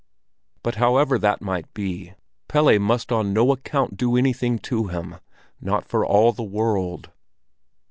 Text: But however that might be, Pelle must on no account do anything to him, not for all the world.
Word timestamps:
But 0.63 0.77
however 0.81 1.19
that 1.19 1.43
might 1.43 1.71
be, 1.75 2.13
Pelle 2.47 2.79
must 2.79 3.11
on 3.11 3.33
no 3.33 3.51
account 3.51 3.97
do 3.97 4.17
anything 4.17 4.57
to 4.65 4.87
him, 4.87 5.17
not 5.61 5.85
for 5.87 6.03
all 6.03 6.31
the 6.31 6.41
world. 6.41 7.11